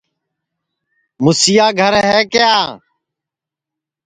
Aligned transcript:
موسیا 1.23 1.67
گھر 1.79 1.93
ہے 2.09 2.17
کیا 2.33 2.53